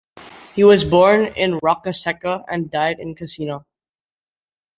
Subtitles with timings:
[0.55, 3.67] He was born in Roccasecca and died in Cassino.